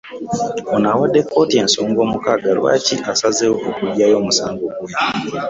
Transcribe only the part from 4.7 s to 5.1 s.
gwe